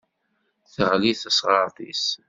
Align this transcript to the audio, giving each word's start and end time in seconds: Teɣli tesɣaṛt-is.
Teɣli 0.73 1.13
tesɣaṛt-is. 1.21 2.05